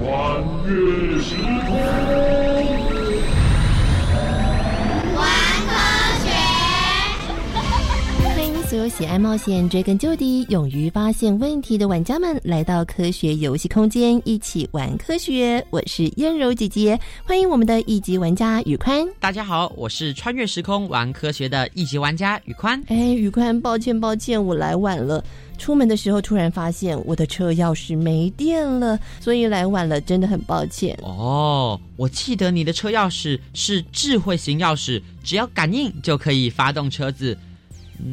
[0.00, 2.49] 穿越时空，
[8.70, 15.66] 所有喜爱冒险、追根究底、勇于发现问题的玩家们来到科学游戏空间，一起玩科学。
[15.70, 19.04] 我是燕柔姐姐，欢迎我们的一级玩家宇宽。
[19.18, 22.80] 大家好，我是穿越时空玩科学的一级玩家宇宽。
[22.86, 25.24] 哎，宇宽，抱歉抱歉，我来晚了。
[25.58, 30.96] 出门的时候突然发现我的车钥匙没电了，所以来晚了，真的很抱歉。
[31.02, 37.36] 哦，我记得你的车钥匙是智慧型钥匙，只要感应就可以发动车子。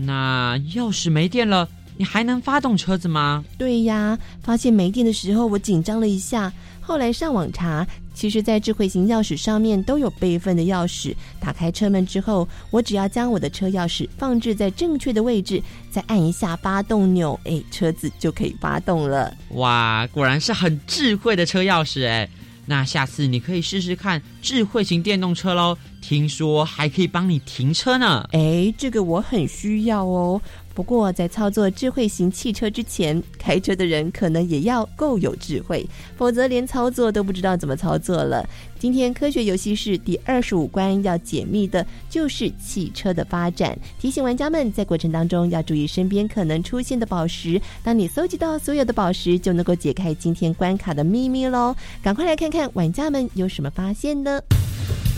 [0.05, 1.67] 那钥匙没电了，
[1.97, 3.43] 你还能发动车子吗？
[3.57, 7.85] 对呀，发现没电的时候我紧张了一下，后来上网查。
[8.13, 11.15] 其实，在智慧型钥匙上面都有备份的钥匙。
[11.39, 15.61] 打开车门之后，我只要将我的车钥匙放置在正确的位置，
[15.91, 19.31] 再按一下发动钮，哎，车子就可以发动了。
[19.49, 22.27] 哇，果然是很智慧的车钥匙哎！
[22.67, 28.28] 那下次你可以试试看智慧型电动车喽，听说还可以帮你停车呢。
[28.33, 30.41] 哎，这个我很需要哦。
[30.77, 35.83] 不过，在操作智慧型汽车之前，开车的人可能也要够有智慧，
[36.15, 38.47] 否则连操作都不知道怎么操作了。
[38.77, 47.59] 今天科学游戏室第二十五关要解密的就是汽车的发展，提醒玩家们在过程当中要注意身边可能出现的宝石。
[47.83, 51.75] 当你搜集到所有的宝石，就能够解开今天关卡的秘密喽！
[52.03, 54.39] 赶快来看看玩家们有什么发现呢？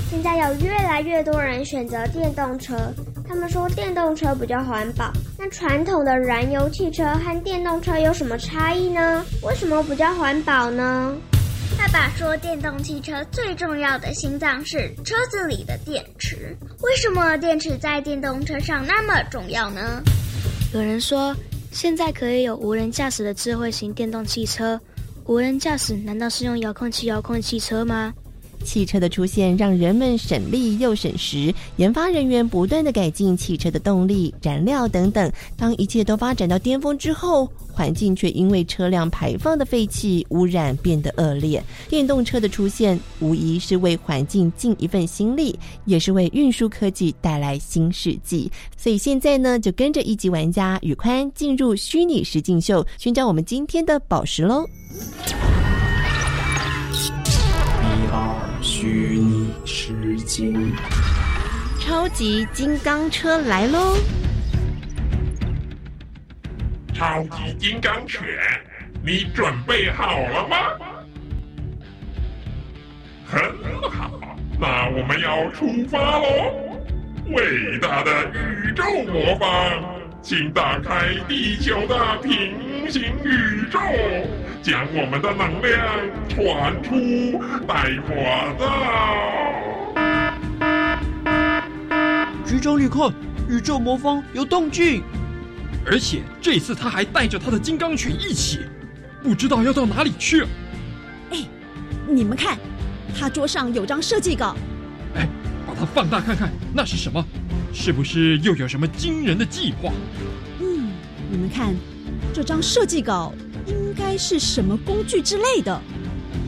[0.09, 2.75] 现在有越来越多人选择电动车，
[3.29, 5.13] 他们说电动车比较环保。
[5.37, 9.23] 那传统的燃油汽车和电动车有什么差异呢？
[9.43, 11.15] 为什么不叫环保呢？
[11.77, 16.57] 爸爸说，电动汽车最重要的心脏是车子里的电池。
[16.81, 20.01] 为什么电池在电动车上那么重要呢？
[20.73, 21.35] 有人说，
[21.71, 24.81] 现在可以有无人驾驶的智慧型电动汽车。
[25.25, 28.11] 无人驾驶难道是用遥控器遥控汽车吗？
[28.63, 35.31] 汽车的出现让人们省力又省时，研发人员不断的改进汽车的动力、燃料等等。
[35.57, 41.63] 当一切都发展到巅峰之后，环境却因为车辆排放的废气污染变得恶劣。
[41.87, 48.51] 电动车的出现无疑是为环境尽一份心力，也是为运输科技带来新世纪。
[48.77, 54.65] 所以现在呢，就跟着一级玩家宇宽进入虚拟实境秀，寻找我们今天的宝石喽。
[58.59, 60.75] 二虚拟实境，
[61.79, 63.95] 超级金刚车来喽！
[66.93, 68.21] 超级金刚犬，
[69.01, 70.57] 你准备好了吗？
[73.25, 73.41] 很
[73.89, 74.11] 好，
[74.59, 76.81] 那我们要出发喽！
[77.29, 83.79] 伟大的宇宙魔方，请打开地球的平行宇宙。
[84.61, 85.71] 将我们的能量
[86.27, 88.13] 传出，带火
[88.59, 88.65] 到。
[92.45, 93.13] 局长，你看，
[93.47, 95.01] 宇宙魔方有动静，
[95.85, 98.59] 而且这次他还带着他的金刚犬一起，
[99.23, 100.43] 不知道要到哪里去。
[101.31, 101.45] 哎，
[102.07, 102.57] 你们看，
[103.17, 104.55] 他桌上有张设计稿。
[105.15, 105.25] 哎，
[105.65, 107.25] 把它放大看看，那是什么？
[107.73, 109.91] 是不是又有什么惊人的计划？
[110.59, 110.91] 嗯，
[111.31, 111.75] 你们看，
[112.33, 113.33] 这张设计稿。
[113.67, 115.79] 应该是什么工具之类的？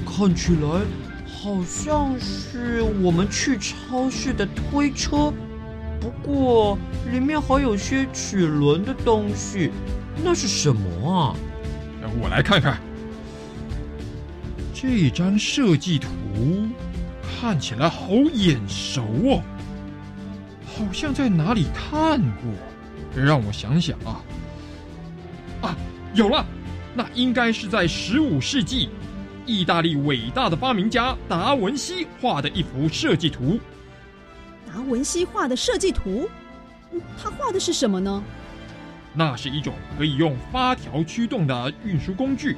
[0.08, 0.82] 看起来
[1.28, 5.32] 好像是我们去超市的推车，
[6.00, 6.80] 不过
[7.12, 9.70] 里面还有些齿轮的东西，
[10.24, 11.36] 那是什么啊？
[12.02, 12.80] 让我来看看。
[14.74, 16.10] 这张设计图
[17.22, 19.44] 看起来好眼熟哦，
[20.82, 22.52] 好像在哪里看过。
[23.16, 24.22] 让我想想啊，
[25.62, 25.78] 啊，
[26.16, 26.44] 有了！
[26.96, 28.90] 那应该是在十五世纪，
[29.46, 33.60] 意大利伟大的发明家达文西画的一幅设计图。
[34.66, 36.28] 达文西画的设计图，
[37.22, 38.24] 他画的是什么呢？
[39.14, 42.58] 那是一种可以用发条驱动的运输工具。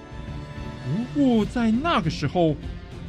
[1.13, 2.55] 不过在那个时候，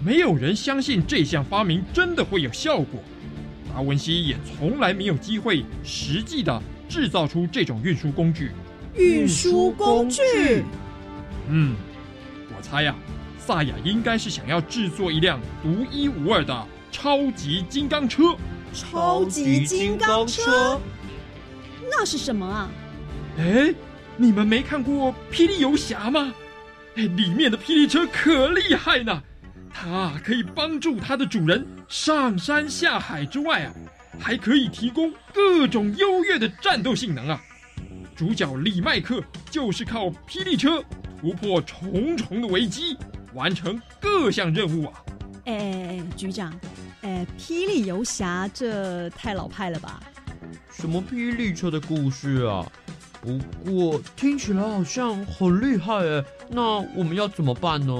[0.03, 3.01] 没有人相信这项发明真的会有效果。
[3.75, 8.53] 达文西也从来没有机会实际的制造出这种运输工具。
[8.95, 10.23] 运输工具。
[11.49, 11.75] 嗯，
[12.57, 12.95] 我猜呀，
[13.37, 18.37] 萨亚应该是想要制作一辆独一无二的超级金刚车。
[18.73, 20.81] 超级金刚车，
[21.91, 22.71] 那是什么啊？
[23.39, 23.75] 哎，
[24.17, 26.33] 你们没看过《霹雳游侠》吗？
[26.95, 29.21] 哎，里面的霹雳车可厉害呢，
[29.75, 33.75] 它可以帮助它的主人上山下海之外啊，
[34.19, 37.43] 还可以提供各种优越的战斗性能啊。
[38.15, 40.83] 主角李麦克就是靠霹雳车。
[41.21, 42.99] 突破重重的危机，
[43.33, 44.93] 完成各项任务啊！
[45.47, 46.53] 哎，局长，
[47.01, 50.03] 哎，霹雳游侠这太老派了吧？
[50.71, 52.71] 什么霹雳车的故事啊？
[53.23, 56.23] 不过听起来好像很厉害哎。
[56.51, 56.61] 那
[56.95, 57.95] 我们要怎么办呢？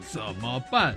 [0.00, 0.94] 怎么办？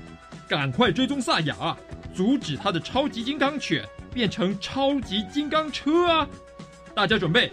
[0.48, 1.76] 赶快追踪萨雅，
[2.14, 3.84] 阻止他的超级金刚犬
[4.14, 6.28] 变成超级金刚车啊！
[6.94, 7.52] 大家准备。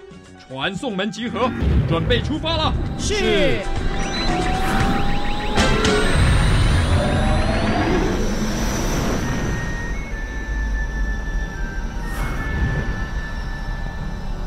[0.49, 1.49] 传送门集合，
[1.89, 2.73] 准备出发了。
[2.99, 3.63] 是。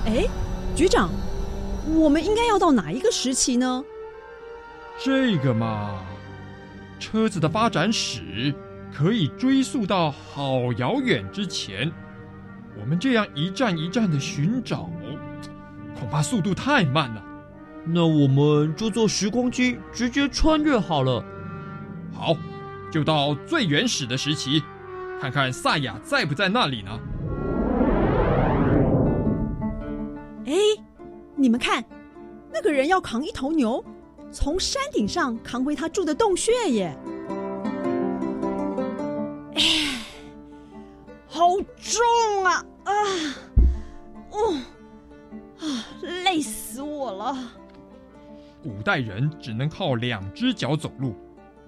[0.06, 0.28] 哎，
[0.76, 1.10] 局长，
[1.96, 3.82] 我们应该要到哪一个时期呢？
[5.02, 6.02] 这个嘛，
[7.04, 8.56] 车子的发展史
[8.90, 11.92] 可以追溯到好遥远之前。
[12.80, 14.90] 我们这样一站一站的寻找。
[16.00, 17.22] 恐怕速度太慢了，
[17.86, 21.22] 那我们就坐时光机直接穿越好了。
[22.14, 22.34] 好，
[22.90, 24.64] 就到最原始的时期，
[25.20, 27.00] 看看萨雅在不在那里呢？
[30.46, 30.54] 哎，
[31.36, 31.84] 你们看，
[32.52, 33.84] 那个人要扛一头牛，
[34.34, 36.98] 从山顶上扛回他住的洞穴耶！
[39.54, 39.62] 哎，
[41.28, 42.66] 好重啊！
[42.84, 42.94] 啊，
[44.32, 44.56] 哦。
[45.60, 45.86] 啊，
[46.26, 47.38] 累死我了！
[48.62, 51.14] 古代人只能靠两只脚走路，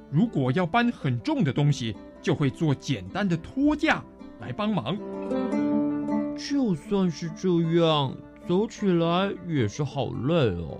[0.09, 4.03] 如果要搬很重的东西，就会做简单的托架
[4.41, 4.97] 来帮忙。
[6.35, 7.47] 就算是这
[7.79, 8.15] 样，
[8.47, 10.79] 走起来也是好累哦。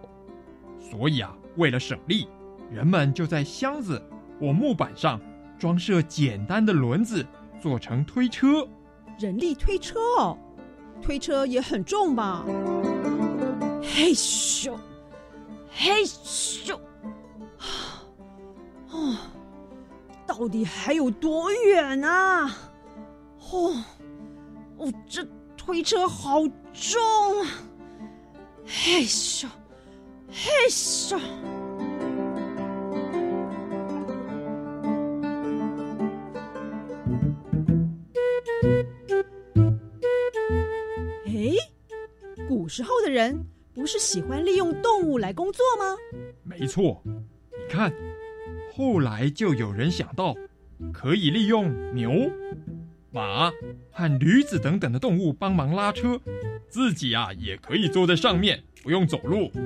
[0.79, 2.27] 所以啊，为了省力，
[2.69, 4.01] 人们就在箱子
[4.39, 5.19] 或木板上
[5.57, 7.25] 装设简单的轮子，
[7.61, 8.67] 做成推车。
[9.17, 10.37] 人力推车哦，
[11.01, 12.43] 推车也很重吧？
[13.81, 14.73] 嘿咻，
[15.69, 16.77] 嘿咻，
[18.89, 19.15] 哦，
[20.27, 22.45] 到底还有多远啊？
[23.51, 23.83] 哦，
[24.77, 26.41] 哦，这推车好
[26.73, 27.01] 重
[27.41, 27.47] 啊！
[28.65, 29.47] 嘿咻，
[30.37, 31.17] 嘿咻。
[41.25, 41.55] 哎，
[42.47, 43.45] 古时候的人。
[43.73, 45.97] 不是喜欢利用动物来工作吗？
[46.43, 47.19] 没错，你
[47.69, 47.93] 看，
[48.73, 50.33] 后来就有人想到，
[50.93, 52.31] 可以利用牛、
[53.11, 53.51] 马
[53.91, 56.21] 和驴子等等的动物帮忙拉车，
[56.69, 59.51] 自己啊也可以坐在上面，不用走路。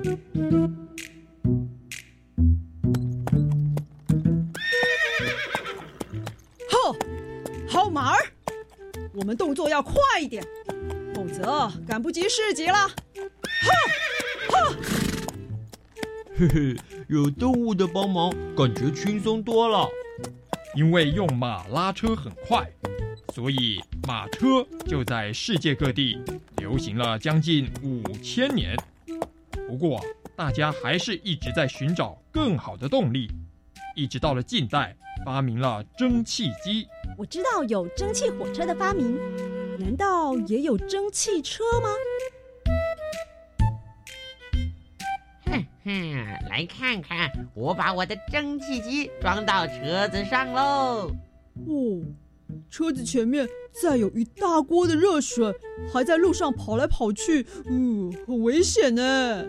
[6.69, 6.95] 吼，
[7.67, 8.25] 好马儿，
[9.13, 10.41] 我们动作要快一点，
[11.13, 12.75] 否则赶不及市集了。
[12.87, 12.95] 哈，
[14.47, 14.73] 哈。
[16.37, 16.77] 嘿嘿，
[17.09, 19.85] 有动物的帮忙，感觉轻松多了。
[20.75, 22.65] 因为用马拉车很快，
[23.33, 26.17] 所以马车就在世界各地
[26.55, 28.77] 流行了将近五千年。
[29.69, 30.03] 不过，
[30.35, 33.29] 大家还是一直在寻找更好的动力，
[33.95, 36.87] 一直到了近代，发明了蒸汽机。
[37.15, 39.15] 我知道有蒸汽火车的发明，
[39.77, 41.89] 难道也有蒸汽车吗？
[45.45, 51.11] 哼哼，来看看，我把我的蒸汽机装到车子上喽。
[51.67, 52.01] 哦，
[52.69, 53.47] 车子前面
[53.81, 55.53] 再有一大锅的热水，
[55.91, 59.45] 还在路上跑来跑去，嗯，很危险呢。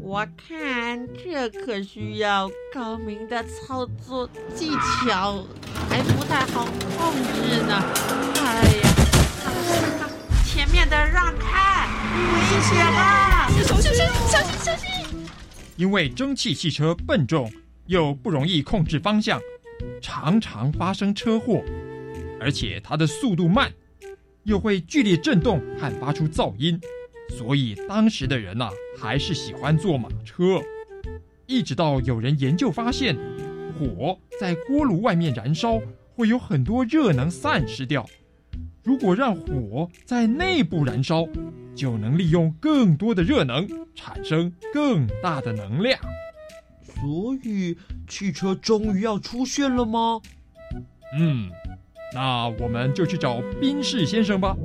[0.00, 5.44] 我看这可需要高明的操作技巧，
[5.88, 6.64] 还不太好
[6.96, 7.74] 控制呢。
[8.36, 10.08] 哎呀，
[10.44, 13.48] 前面的让开，危险了！
[13.64, 13.92] 小心，
[14.28, 14.86] 小心，小心！
[15.76, 17.50] 因为蒸汽汽车笨重
[17.86, 19.40] 又不容易控制方向，
[20.00, 21.64] 常常发生车祸，
[22.46, 23.72] 而且它的速度慢，
[24.44, 26.80] 又会剧烈震动和发出噪音，
[27.28, 30.62] 所以当时的人呐、还是喜欢坐马车。
[31.46, 33.16] 一直到有人研究发现，
[33.76, 35.80] 火在锅炉外面燃烧，
[36.14, 38.08] 会有很多热能散失掉。
[38.84, 41.26] 如果让火在内部燃烧，
[41.74, 45.98] 就能利用更多的热能，产生更大的能量。
[46.84, 47.76] 所以
[48.06, 50.20] 汽车终于要出现了吗？
[51.18, 51.50] 嗯，
[52.16, 54.56] 那我们就去找宾士先生吧。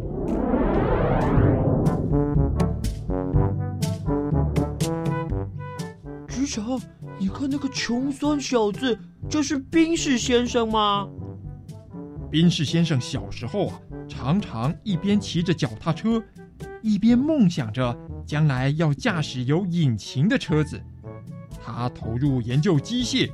[6.29, 6.79] 局长，
[7.19, 8.97] 你看那个穷酸小子，
[9.29, 11.09] 就是宾士先生吗？
[12.31, 16.23] 宾士先生小时候啊，常常一边骑着脚踏车，
[16.81, 17.93] 一边梦想着
[18.25, 20.81] 将来要驾驶有引擎的车子。
[21.61, 23.29] 他投入研究机械，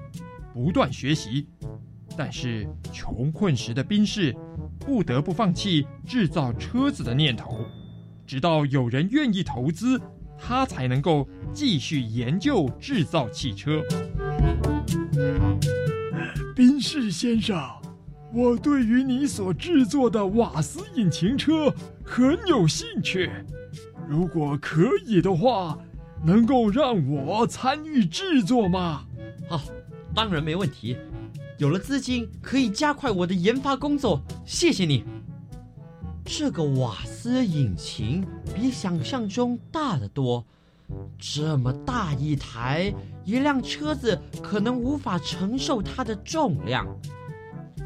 [0.55, 1.47] 不断学习，
[2.17, 4.35] 但是穷困时的宾士
[4.79, 7.59] 不得不放弃制造车子的念头，
[8.25, 10.01] 直到有人愿意投资，
[10.37, 13.81] 他才能够继续研究制造汽车。
[16.55, 17.57] 宾士先生。
[18.33, 23.31] 我对于你所制作的瓦斯引擎车很有兴趣，
[24.05, 25.79] 如果可以的话，
[26.25, 29.05] 能够让我参与制作吗？
[29.47, 29.61] 好，
[30.13, 30.97] 当然没问题。
[31.57, 34.21] 有了资金，可以加快我的研发工作。
[34.45, 35.03] 谢谢你。
[36.23, 38.23] 这个瓦斯引擎
[38.53, 40.45] 比想象中大得多，
[41.17, 42.93] 这么大一台，
[43.25, 46.85] 一辆车子可能无法承受它的重量。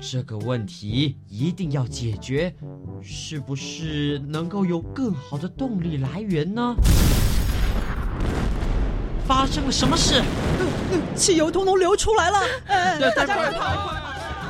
[0.01, 2.53] 这个问题一定要解决，
[3.01, 6.75] 是不是能够有更好的动力来源呢？
[9.31, 10.21] 发生了什么事？
[11.15, 12.39] 汽油通通流出来了！
[12.67, 13.95] 哎，大家快跑！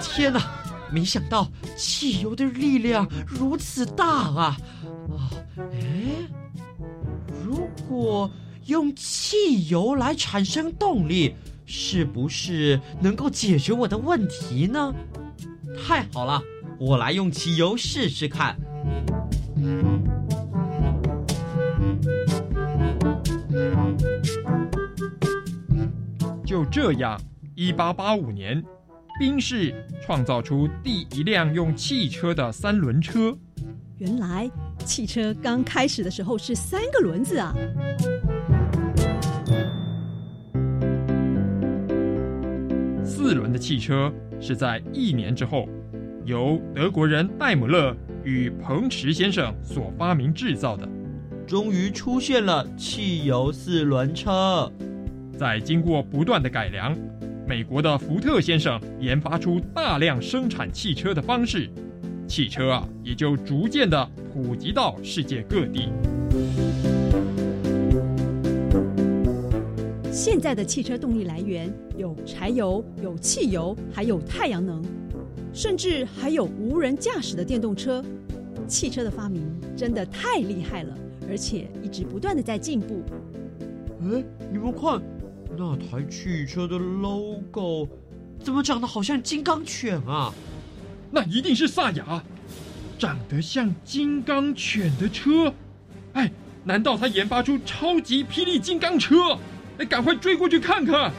[0.01, 0.41] 天哪，
[0.91, 1.47] 没想到
[1.77, 4.57] 汽油的力量如此大啊！
[5.11, 6.27] 啊，哎，
[7.45, 8.27] 如果
[8.65, 11.35] 用汽油来产生动力，
[11.67, 14.91] 是不是能够解决我的问题呢？
[15.85, 16.41] 太好了，
[16.79, 18.57] 我来用汽油试试看。
[26.51, 27.17] 就这样，
[27.55, 28.61] 一八八五年，
[29.17, 33.33] 宾士创造出第一辆用汽车的三轮车。
[33.99, 37.55] 原来汽车刚开始的时候是三个轮子啊！
[43.01, 45.69] 四轮的汽车是在一年之后，
[46.25, 50.85] 由德国人戴姆勒与彭驰先生所发明制造的。
[51.47, 54.69] 终于出现了汽油四轮车。
[55.41, 56.95] 在经过不断的改良，
[57.47, 61.67] 美国的福特先生研发出大量生产汽车的方式，
[62.27, 65.89] 汽车啊也就逐渐的普及到世界各地。
[70.11, 74.79] 现在的汽车动力来源有柴油、有汽油，还有太阳能，
[75.51, 78.05] 甚至还有无人驾驶的电动车。
[78.67, 79.41] 汽车的发明
[79.75, 80.95] 真的太厉害了，
[81.27, 83.01] 而且一直不断的在进步。
[84.03, 85.01] 哎，你们看，
[85.57, 87.87] 那台汽车的 logo
[88.41, 90.33] 怎么长得好像金刚犬啊？
[91.11, 92.23] 那一定是萨雅，
[92.97, 95.53] 长得像金刚犬的车。
[96.13, 96.31] 哎，
[96.63, 99.37] 难道他研发出超级霹雳金刚车？
[99.77, 101.11] 哎，赶快追过去看看！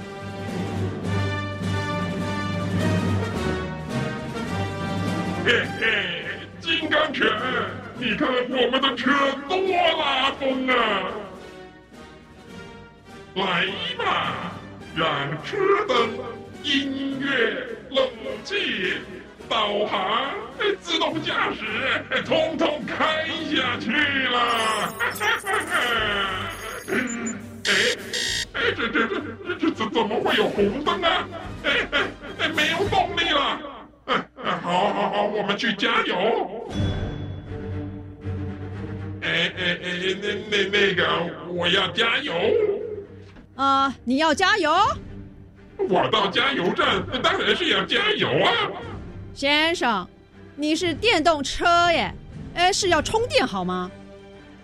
[5.44, 5.86] 嘿嘿，
[6.60, 7.26] 金刚犬，
[7.98, 9.10] 你看我们的车
[9.48, 9.58] 多
[9.98, 11.21] 拉风啊！
[13.34, 14.52] 来吧，
[14.94, 15.56] 让车
[15.88, 16.10] 灯、
[16.62, 18.06] 音乐、冷
[18.44, 18.94] 气、
[19.48, 20.34] 导航、
[20.80, 23.90] 自动驾驶，通通开下去
[24.28, 24.94] 了！
[27.64, 27.70] 哎
[28.54, 29.14] 哎，这这这
[29.60, 31.26] 这怎怎么会有红灯啊？
[31.64, 32.00] 哎哎
[32.40, 33.58] 哎，没有动力了！
[34.06, 36.68] 哎哎，好好好，我们去加油！
[39.22, 41.08] 哎哎哎，那那那个，
[41.48, 42.34] 我要加油！
[43.56, 43.94] 啊！
[44.04, 44.72] 你要加油？
[45.88, 48.70] 我到加油站当然是要加油啊！
[49.34, 50.06] 先生，
[50.56, 52.14] 你是电动车耶，
[52.54, 53.90] 哎，是要充电好吗？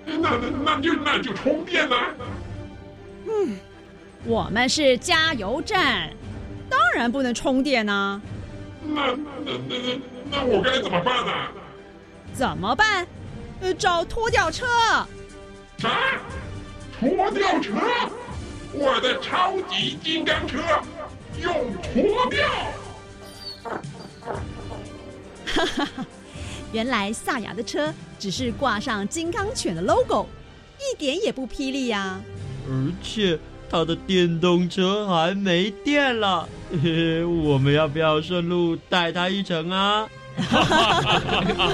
[0.07, 1.97] 那那那就那就充电呐！
[3.27, 3.57] 嗯，
[4.25, 6.11] 我们是加油站，
[6.71, 8.21] 当然不能充电呐。
[8.85, 9.07] 那
[9.45, 11.33] 那那那那我该怎么办呢？
[12.33, 13.07] 怎么办？
[13.61, 14.67] 呃，找拖吊车。
[15.79, 15.91] 啥？
[16.99, 17.73] 拖吊车？
[18.81, 20.59] 我的超级金刚车
[21.43, 22.49] 用拖吊。
[25.47, 26.07] 哈哈哈！
[26.73, 30.29] 原来萨雅的车只是挂上金刚犬的 logo，
[30.79, 32.21] 一点也不霹雳呀。
[32.69, 33.37] 而且
[33.69, 40.09] 他的电动车还没电了，嘿嘿，我们要不要顺路带他一程啊？
[40.37, 41.73] 哈哈哈哈哈！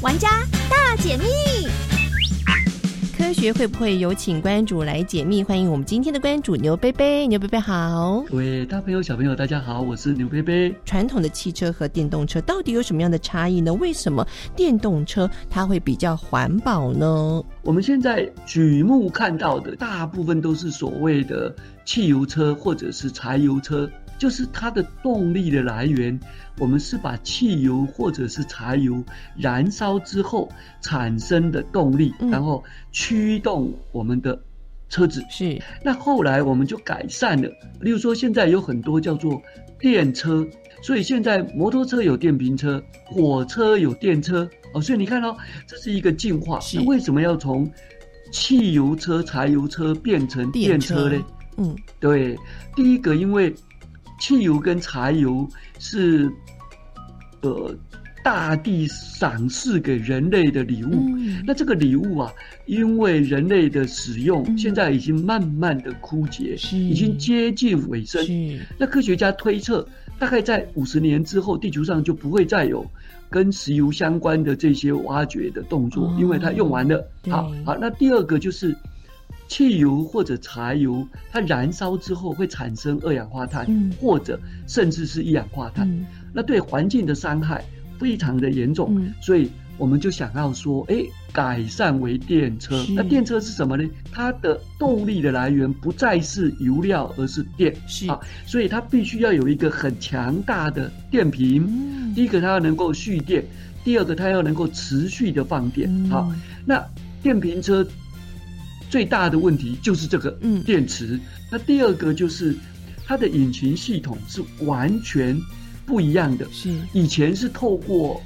[0.00, 1.67] 玩家大解密，
[3.28, 5.44] 科学会不会有请关主来解密？
[5.44, 10.74] 欢迎我们今天的关主牛贝贝，牛贝贝好，各位大朋友小朋友大家好，我是牛贝贝。
[10.86, 13.74] 传统的汽车和电动车到底有什么样的差异呢？
[13.74, 17.44] 为什么电动车它会比较环保呢？
[17.60, 23.86] 我们现在举目看到的大部分都是所谓的汽油车或者是柴油车。
[24.18, 26.18] 就是它的动力的来源，
[26.58, 29.02] 我们是把汽油或者是柴油
[29.36, 30.50] 燃烧之后
[30.80, 34.38] 产生的动力，然后驱动我们的
[34.88, 35.24] 车子。
[35.30, 35.56] 是。
[35.84, 37.48] 那后来我们就改善了，
[37.80, 39.40] 例如说现在有很多叫做
[39.78, 40.44] 电车，
[40.82, 44.48] 所以现在摩托车有电瓶车，火车有电车。
[44.74, 46.58] 哦，所以你看哦，这是一个进化。
[46.74, 47.70] 那为什么要从
[48.32, 51.24] 汽油车、柴油车变成电车呢？
[51.56, 52.36] 嗯，对，
[52.74, 53.54] 第一个因为。
[54.18, 56.30] 汽油跟柴油是，
[57.42, 57.74] 呃，
[58.24, 61.08] 大地赏赐给人类的礼物。
[61.46, 62.32] 那这个礼物啊，
[62.66, 68.22] 因为人类的使用，现在已经慢慢的枯竭，已经接近尾声。
[68.76, 72.84] 那科学家推测，大概在五十年之后，地球上就不会再有
[73.30, 77.06] 跟石油相关的这些挖掘的动作，因为它用完了。
[77.28, 78.76] 好好，那第二个就是。
[79.48, 83.66] 汽油或者柴油，它燃烧之后会产生二氧化碳，
[83.98, 87.64] 或者甚至是一氧化碳，那对环境的伤害
[87.98, 89.02] 非常的严重。
[89.22, 92.84] 所以我们就想要说，哎，改善为电车。
[92.94, 93.88] 那电车是什么呢？
[94.12, 97.74] 它的动力的来源不再是油料，而是电。
[97.86, 102.14] 是啊，所以它必须要有一个很强大的电瓶。
[102.14, 103.42] 第一个，它要能够蓄电；
[103.82, 105.90] 第二个，它要能够持续的放电。
[106.10, 106.30] 好，
[106.66, 106.84] 那
[107.22, 107.86] 电瓶车。
[108.88, 110.30] 最大的问题就是这个
[110.64, 111.18] 电池。
[111.50, 112.54] 那第二个就是
[113.06, 115.38] 它的引擎系统是完全
[115.86, 116.46] 不一样的。
[116.52, 118.20] 是以前是透过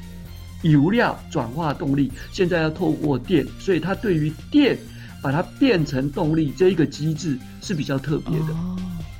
[0.62, 4.78] 油料转化动力，现在要透过电，所以它对于电
[5.20, 8.54] 把它变成动力这一个机制是比较特别的。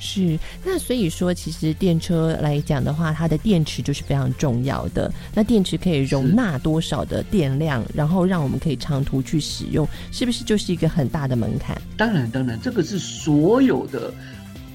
[0.05, 5.11] 是，那所以说，其实电车来讲的话，它的电池就是非常重要的。
[5.33, 11.81] 那电池可以容纳多少的电量，然后让我们可以长途去使用，是不是就是一个很大的门槛？
[11.97, 14.13] 当然，当然，这个是所有的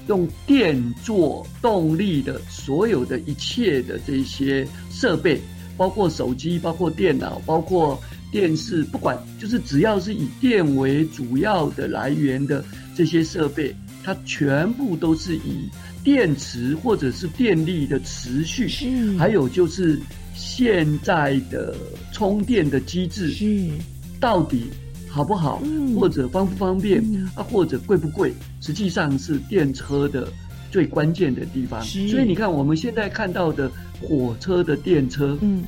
[0.06, 5.38] 用电做动力的所有的一切的这些设备，
[5.76, 8.00] 包括手机、包括电脑、包括
[8.32, 12.64] 电视，不管就是只要是以电为主要的来源的
[12.96, 13.76] 这些设备。
[14.04, 15.68] 它全部都是以
[16.02, 18.68] 电池或者是电力的持续，
[19.18, 20.00] 还有就是
[20.34, 21.76] 现在的
[22.12, 23.34] 充电的机制，
[24.18, 24.64] 到底
[25.08, 25.62] 好不好，
[25.94, 27.02] 或者方不方便
[27.34, 30.32] 啊，或者贵不贵，实际上是电车的
[30.70, 31.82] 最关键的地方。
[31.82, 35.64] 所以你看，我们现在看到的火车的电车，嗯，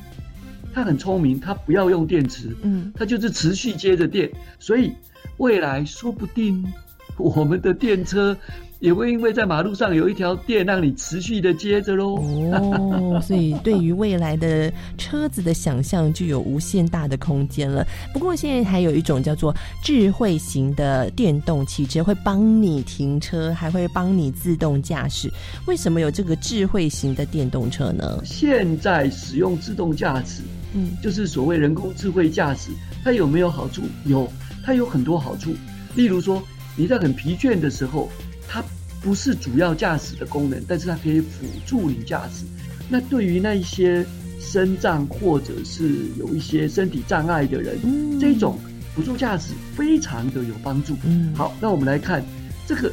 [0.73, 4.91] 它很聪明，它不要用电池，嗯，它就是持续接着电，所以
[5.37, 6.65] 未来说不定。
[7.17, 8.37] 我们的电车。
[8.81, 12.15] 也会因为在马路上有一条电，让你持续的接着喽。
[12.51, 17.85] 哦，所以对于未来的车子的想象就有无限大的空间了。
[18.11, 25.31] 不过现在还有一种叫做智慧型的电动汽车，会帮你停车，还会帮你自动驾驶。
[25.67, 28.19] 为什么有这个智慧型的电动车呢？
[28.25, 30.41] 现在使用自动驾驶，
[30.73, 32.71] 嗯，就是所谓人工智慧驾驶，
[33.03, 33.83] 它有没有好处？
[34.05, 34.27] 有，
[34.65, 35.53] 它有很多好处。
[35.93, 36.41] 例如说，
[36.75, 38.09] 你在很疲倦的时候。
[38.53, 38.61] 它
[39.01, 42.43] 不是主要驾驶的功能，但是它可以辅助你驾驶。
[42.89, 44.05] 那对于那一些
[44.41, 47.79] 身障或者是有一些身体障碍的人，
[48.19, 48.59] 这种
[48.93, 50.97] 辅助驾驶非常的有帮助。
[51.33, 52.21] 好，那我们来看
[52.67, 52.91] 这个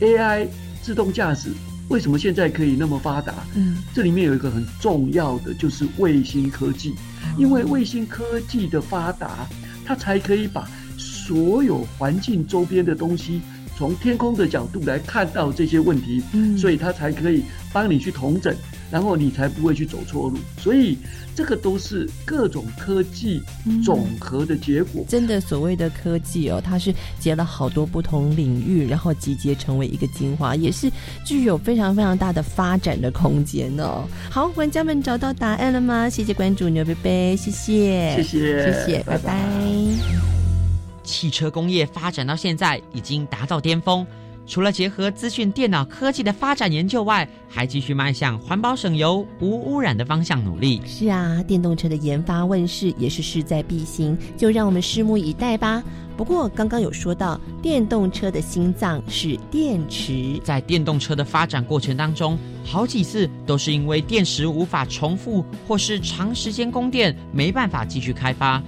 [0.00, 0.46] AI
[0.82, 1.48] 自动驾驶
[1.88, 3.32] 为什么现在可以那么发达？
[3.54, 6.94] 嗯，这里面有一个很重要的就是卫星科技，
[7.38, 9.48] 因为卫星科技的发达，
[9.86, 10.68] 它才可以把
[11.26, 13.40] 所有环境周边的东西。
[13.74, 18.54] 从天空的角度来看到这些问题，嗯，所以他才可以帮你去同整，
[18.92, 20.38] 然后你才不会去走错路。
[20.58, 20.98] 所以
[21.34, 23.42] 这个都是各种科技
[23.82, 25.04] 总和的结果。
[25.08, 30.88] 真的，所谓的科技哦，它是结了好多不同领域，然后集结成为一个精华，也是
[31.24, 34.06] 具有非常非常大的发展的空间哦。
[34.30, 36.10] 好，玩家们找到答案了吗？
[36.10, 40.41] 谢谢关注牛贝贝，谢谢，谢谢，谢谢，拜拜。
[41.02, 44.06] 汽车工业发展到现在已经达到巅峰，
[44.46, 50.80] 除了结合资讯电脑科技的发展研究外，还继续迈向环保省油、无污染的方向努力。
[50.86, 55.82] 是啊，电动车的研发问世也是势在必行，就让我们拭目以待吧。
[56.14, 68.62] 不过刚刚有说到，电动车的心脏是电池，在电动车的发展过程当中，好几次都是因为电池无法重复，或是长时间供电，没办法继续开发。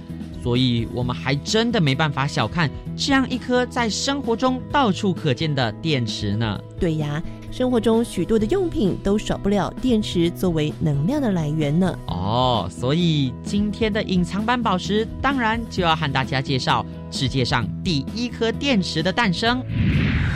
[0.45, 6.61] 所以，我们还真的没办法小看这样一颗在生活中到处可见的电池呢。
[6.79, 7.19] 对呀，
[7.51, 11.97] 生活中许多的用品都少不了电池作为能量的来源呢。
[12.05, 19.59] 哦，所以今天的隐藏版宝石，当然就要和大家介绍世界上第一颗电池的诞生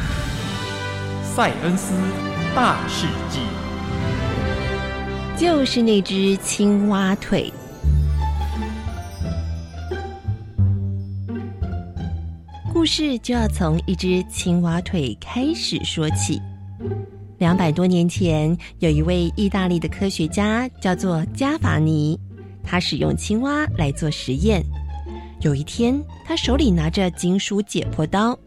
[1.22, 1.94] ——塞恩斯
[2.56, 3.42] 大世纪，
[5.38, 7.54] 就是那只青蛙腿。
[12.72, 16.40] 故事就要从一只青蛙腿开始说起。
[17.40, 22.18] 两百多年前，有一位意大利的科学家叫做加法尼，
[22.64, 24.64] 他使用青蛙来做实验。
[25.42, 28.38] 有一天，他手里拿着金属解剖刀，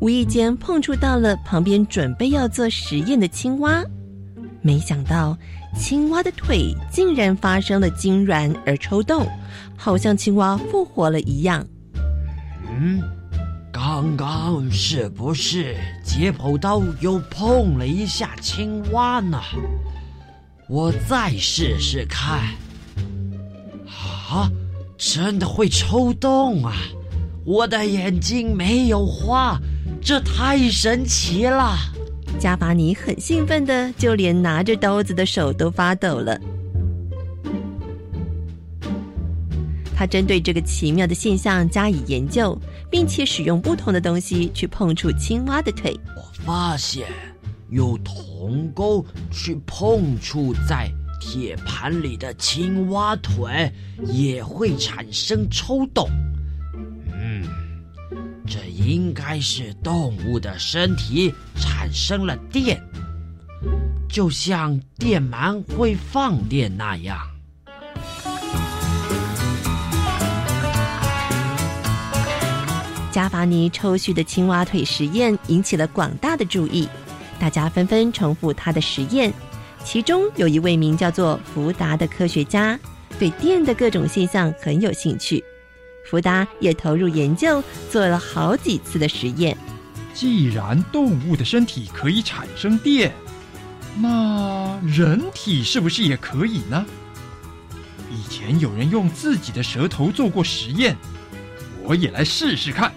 [0.00, 3.82] 无意间碰触到了旁边准备要做实验的青蛙，
[4.60, 5.36] 没想到
[5.74, 9.26] 青蛙的腿竟然发生了痉挛而抽动，
[9.76, 11.66] 好像青蛙复活了一样。
[12.78, 13.02] 嗯。
[13.72, 19.40] 刚刚是不是解剖刀又碰了一下青蛙呢？
[20.68, 22.40] 我再试试看。
[23.86, 24.50] 啊，
[24.98, 26.74] 真的会抽动啊！
[27.46, 29.58] 我的眼睛没有花，
[30.02, 31.74] 这太神奇了！
[32.38, 36.38] 加巴尼很兴奋的，就连拿着刀子的手都发抖了。
[40.02, 42.60] 他针对这个奇妙的现象加以研究，
[42.90, 45.96] 并且使用不同的东西去碰触青蛙的腿。
[46.16, 47.06] 我发现，
[47.70, 53.72] 用铜钩去碰触在铁盘里的青蛙腿，
[54.04, 56.10] 也会产生抽动。
[57.12, 57.44] 嗯，
[58.44, 62.82] 这应该是动物的身体产生了电，
[64.08, 67.16] 就像电鳗会放电那样。
[73.12, 76.88] 加法尼抽蓄的青蛙腿实验引起了广大的注意，
[77.38, 79.30] 大家纷纷重复他的实验。
[79.84, 82.78] 其中有一位名叫做福达的科学家，
[83.18, 85.44] 对电的各种现象很有兴趣。
[86.08, 89.54] 福达也投入研究，做了好几次的实验。
[90.14, 93.12] 既然动物的身体可以产生电，
[94.00, 96.86] 那人体是不是也可以呢？
[98.10, 100.96] 以前有人用自己的舌头做过实验。
[101.84, 102.92] 我也来试试看。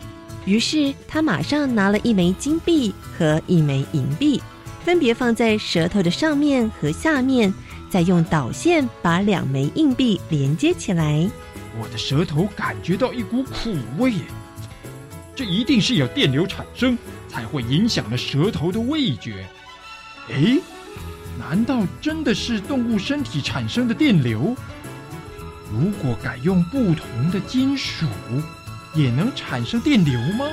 [0.45, 4.41] 于是他马上拿了一枚金币和一枚银币，
[4.83, 7.51] 分别放在舌头的上面和下面，
[7.89, 11.27] 再用导线把两枚硬币连接起来。
[11.79, 14.13] 我的舌头感觉到一股苦味，
[15.35, 19.45] 这一定是有电流产生，才会影响了舌头的味觉。
[20.29, 20.61] 诶，
[21.37, 24.55] 难道真的是动物身体产生的电流？
[25.71, 28.05] 如果改用不同的金属？
[28.95, 30.45] 也能产生电流吗？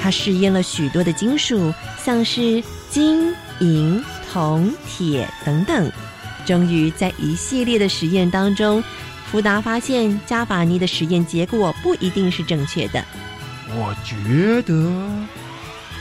[0.00, 2.60] 他试验了许多的金属像是
[2.90, 5.92] 金银铜铁等等
[6.44, 8.82] 终于在一系列的实验当中
[9.30, 13.04] 福达发现加法尼的实验结果不一定是正确的。
[13.68, 14.74] 我觉得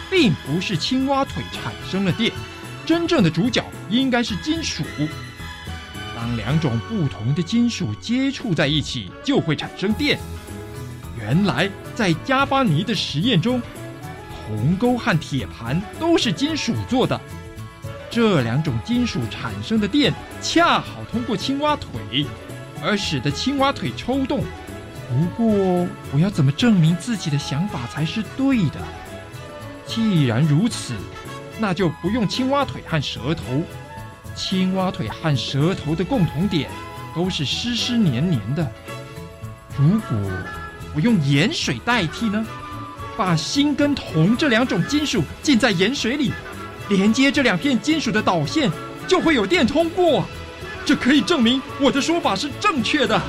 [0.10, 2.32] 并不是青蛙腿产生了电
[2.84, 4.84] 真正的主角应该是金属。
[6.22, 10.20] 当两种不同的金属接触在一起，就会产生电。
[11.18, 13.60] 原来在加巴尼的实验中，
[14.46, 17.20] 铜钩和铁盘都是金属做的。
[18.12, 22.28] 这两种金属产生的电恰好通过青蛙腿，
[22.84, 24.44] 而使得青蛙腿抽动。
[25.10, 28.80] 不过，我要怎么证明自己的想法才是对的？
[29.88, 30.94] 既然如此，
[31.58, 33.64] 那就不用青蛙腿和舌头。
[34.36, 36.70] 青蛙腿和舌头的共同点
[37.16, 38.72] 都是湿湿黏黏的。
[39.78, 40.18] 如果
[40.96, 42.46] 我用盐水代替呢？
[43.18, 46.32] 把锌跟铜这两种金属浸在盐水里。
[46.90, 48.72] 连接这两片金属的导线
[49.08, 50.26] 就会有电通过，
[50.86, 53.22] 这可以证明我的说法是正确的。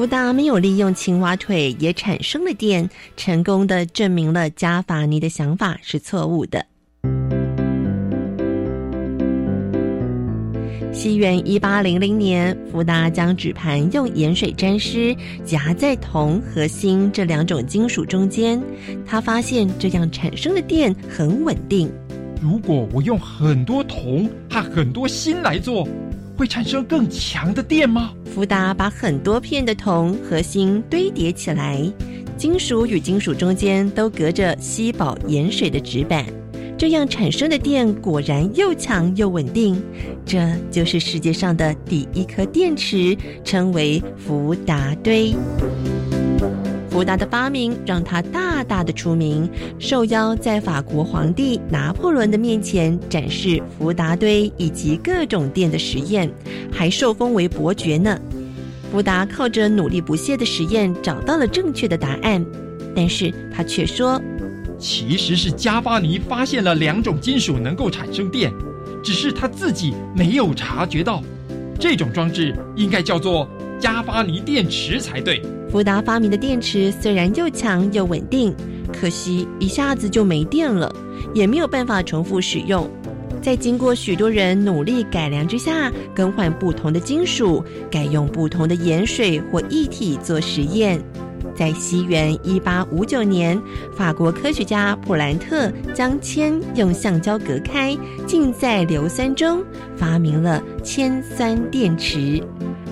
[0.00, 6.64] 福达没有利用青蛙腿也产生了电，成功的证明了加法尼的想法是错误的。
[10.90, 18.58] 西元一八零零年，福达将纸盘用盐水沾湿，夹在铜和锌这两种金属中间。
[19.04, 21.92] 他发现这样产生的电很稳定。
[22.40, 25.86] 如果我用很多铜和很多锌来做，
[26.40, 28.14] 会产生更强的电吗？
[28.34, 31.78] 福达把很多片的铜和锌堆叠起来，
[32.34, 36.24] 金属与金属中间都隔着吸饱盐水的纸板。
[36.78, 39.82] 这样产生的电果然又强又稳定，
[40.24, 45.34] 这就是世界上的第一颗电池，称为福达堆。
[46.90, 49.48] 福达的发明让他大大的出名，
[49.78, 56.28] 受邀在法国皇帝拿破仑的面前展示福达堆以及各种电的实验，
[56.70, 58.20] 还受封为伯爵呢。
[58.90, 62.44] 福达靠着努力不懈的实验找到了正确的答案，
[62.94, 64.20] 但是他却说。
[64.76, 68.52] 其实是加巴尼发现了两种金属能够产生电，
[69.04, 71.22] 只是他自己没有察觉到。
[71.78, 73.48] 这种装置应该叫做
[73.80, 75.42] 加巴尼电池才对。
[75.70, 78.54] 福达发明的电池虽然又强又稳定，
[78.92, 80.94] 可惜一下子就没电了，
[81.34, 82.88] 也没有办法重复使用。
[83.40, 91.00] 在经过许多人努力改良之下，更换不同的金属，改用不同的盐水或液体做实验。
[91.56, 93.60] 在西元一八五九年，
[93.96, 99.62] 法国科学家普兰特将铅用橡胶隔开，浸在硫酸中，
[99.96, 102.42] 发明了铅酸电池。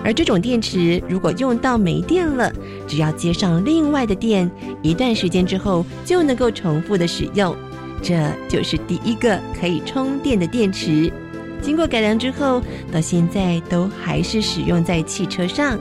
[0.05, 2.53] 而这种电池如果用到没电了，
[2.87, 4.51] 只要接上另外的电，
[4.83, 7.55] 一段时间之后就能够重复的使用。
[8.01, 11.13] 这就是第一个可以充电的电池。
[11.61, 15.77] 经过改良之后，到现在都还是使用在汽车上。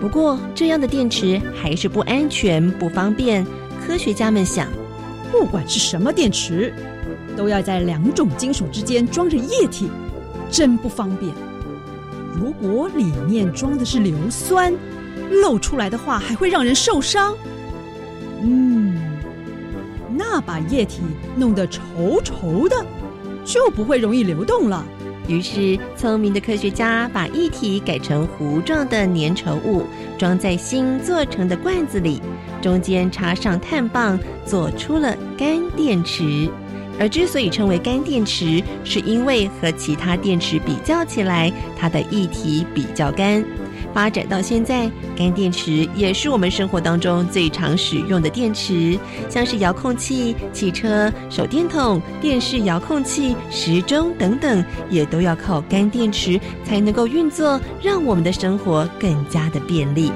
[0.00, 3.46] 不过，这样的电池还是不安全、不方便。
[3.86, 4.66] 科学家们想，
[5.30, 6.74] 不管是什么电池，
[7.36, 9.88] 都要在两种金属之间装着液体，
[10.50, 11.32] 真不方便。
[12.32, 14.72] 如果里面装的是硫酸，
[15.42, 17.36] 漏出来的话还会让人受伤。
[18.42, 18.98] 嗯，
[20.16, 21.02] 那把液体
[21.36, 22.76] 弄得稠稠的，
[23.44, 24.84] 就不会容易流动了。
[25.28, 29.84] 于是，聪明的科学家把液体改成糊状的粘稠物，
[30.18, 32.20] 装在新做成的罐子里，
[32.60, 36.50] 中间插上碳棒，做出了干电池。
[37.02, 43.44] 而之所以称为干电池，是因为和其他电池比较起来，它的液体比较干。
[43.92, 60.10] 发展到现在，干电池也是我们生活当中最常使用的电池，像是遥控器、汽车、手电筒、电视遥控器、时钟等等，也都要靠干电池才能够运作，让我们的生活更加的便利。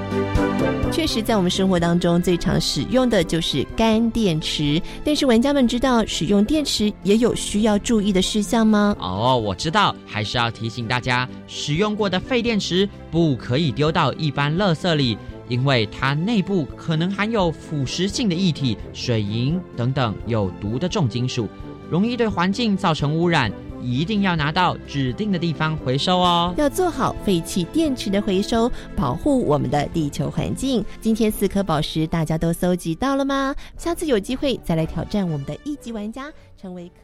[0.91, 4.81] 确实，在我们生活当中最常使用的就是干电池。
[5.03, 8.95] 但是，玩家们知道使用电池也有需要注意的事项吗？
[8.99, 15.17] 哦，我知道，还是要提醒大家，使用过的废电池不可以丢到一般垃圾里，
[15.49, 21.47] 因为它内部可能含有腐蚀性的液体、水银等等有毒的重金属，
[21.91, 23.51] 容易对环境造成污染。
[23.79, 26.51] 一定要拿到指定的地方回收哦！
[26.57, 30.83] 要做好废弃电池的回收，保护我们的地球环境。
[30.99, 33.55] 今天四颗宝石大家都搜集到了吗？
[33.77, 37.03] 下次有机会再来挑战我们的一级玩家，成为科。